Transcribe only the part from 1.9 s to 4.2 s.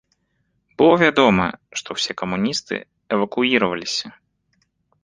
ўсе камуністы эвакуіраваліся.